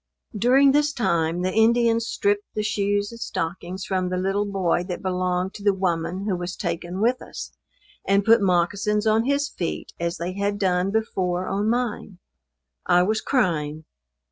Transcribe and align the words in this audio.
During 0.35 0.71
this 0.71 0.93
time, 0.93 1.43
the 1.43 1.53
Indians 1.53 2.07
stripped 2.07 2.55
the 2.55 2.63
shoes 2.63 3.11
and 3.11 3.21
stockings 3.21 3.85
from 3.85 4.09
the 4.09 4.17
little 4.17 4.47
boy 4.47 4.83
that 4.85 5.03
belonged 5.03 5.53
to 5.53 5.63
the 5.63 5.75
woman 5.75 6.25
who 6.25 6.35
was 6.35 6.55
taken 6.55 7.01
with 7.01 7.21
us, 7.21 7.51
and 8.03 8.25
put 8.25 8.41
moccasins 8.41 9.05
on 9.05 9.25
his 9.25 9.47
feet, 9.47 9.93
as 9.99 10.17
they 10.17 10.33
had 10.33 10.57
done 10.57 10.89
before 10.89 11.45
on 11.47 11.69
mine. 11.69 12.17
I 12.83 13.03
was 13.03 13.21
crying. 13.21 13.85